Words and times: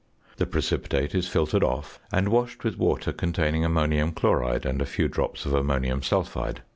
The 0.37 0.47
precipitate 0.47 1.13
is 1.13 1.27
filtered 1.27 1.63
off 1.63 1.99
and 2.11 2.29
washed 2.29 2.63
with 2.63 2.79
water 2.79 3.13
containing 3.13 3.63
ammonium 3.63 4.13
chloride 4.13 4.65
and 4.65 4.81
a 4.81 4.85
few 4.87 5.07
drops 5.07 5.45
of 5.45 5.53
ammonium 5.53 6.01
sulphide. 6.01 6.63